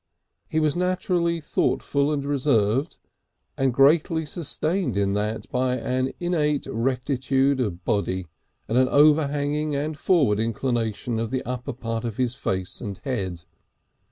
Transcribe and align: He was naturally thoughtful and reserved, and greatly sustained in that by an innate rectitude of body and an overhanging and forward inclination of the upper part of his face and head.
He 0.47 0.59
was 0.59 0.75
naturally 0.75 1.39
thoughtful 1.39 2.11
and 2.11 2.25
reserved, 2.25 2.97
and 3.55 3.71
greatly 3.71 4.25
sustained 4.25 4.97
in 4.97 5.13
that 5.13 5.47
by 5.51 5.75
an 5.77 6.11
innate 6.19 6.65
rectitude 6.65 7.59
of 7.59 7.85
body 7.85 8.25
and 8.67 8.79
an 8.79 8.87
overhanging 8.89 9.75
and 9.75 9.95
forward 9.95 10.39
inclination 10.39 11.19
of 11.19 11.29
the 11.29 11.43
upper 11.43 11.73
part 11.73 12.03
of 12.03 12.17
his 12.17 12.33
face 12.33 12.81
and 12.81 12.97
head. 13.03 13.43